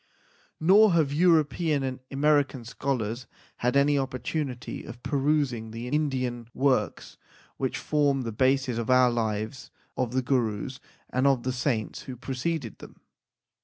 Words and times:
Nor 0.59 0.93
have 0.93 1.13
European 1.13 1.83
and 1.83 1.99
American 2.09 2.65
scholars 2.65 3.27
had 3.57 3.75
an 3.75 3.95
opportunity 3.99 4.83
of 4.83 5.03
perusing 5.03 5.69
the 5.69 5.87
Indian 5.89 6.47
works 6.55 7.19
which 7.57 7.77
form 7.77 8.23
the 8.23 8.31
basis 8.31 8.79
of 8.79 8.89
our 8.89 9.11
lives 9.11 9.69
of 9.95 10.13
the 10.13 10.23
Gurus 10.23 10.79
and 11.11 11.27
of 11.27 11.43
the 11.43 11.53
saints 11.53 12.01
who 12.09 12.15
preceded 12.15 12.79
them. 12.79 12.99